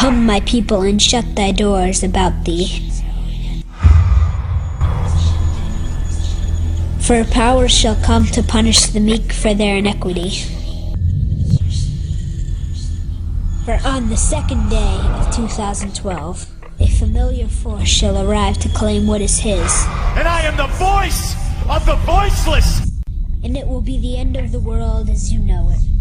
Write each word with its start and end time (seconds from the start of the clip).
Come, 0.00 0.24
my 0.24 0.40
people, 0.40 0.80
and 0.80 0.96
shut 1.00 1.36
thy 1.36 1.52
doors 1.52 2.02
about 2.02 2.46
thee. 2.46 2.88
For 7.00 7.22
power 7.24 7.68
shall 7.68 7.96
come 7.96 8.24
to 8.32 8.42
punish 8.42 8.86
the 8.86 9.00
meek 9.00 9.30
for 9.30 9.52
their 9.52 9.76
iniquity. 9.76 10.30
For 13.66 13.78
on 13.84 14.08
the 14.08 14.16
second 14.16 14.70
day 14.70 15.00
of 15.20 15.36
2012, 15.36 16.46
a 16.80 16.88
familiar 16.88 17.46
force 17.48 17.86
shall 17.86 18.26
arrive 18.26 18.56
to 18.60 18.70
claim 18.70 19.06
what 19.06 19.20
is 19.20 19.38
his, 19.40 19.70
And 20.16 20.26
I 20.26 20.40
am 20.48 20.56
the 20.56 20.72
voice 20.78 21.36
of 21.68 21.84
the 21.84 21.96
voiceless. 22.06 22.88
and 23.44 23.54
it 23.54 23.66
will 23.66 23.82
be 23.82 23.98
the 23.98 24.16
end 24.16 24.38
of 24.38 24.50
the 24.50 24.60
world 24.60 25.10
as 25.10 25.30
you 25.30 25.38
know 25.40 25.68
it. 25.68 25.99